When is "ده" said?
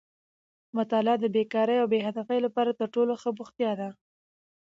3.79-3.89